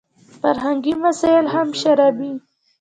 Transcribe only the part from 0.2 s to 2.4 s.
فرهنګي مسایل هم شاربي.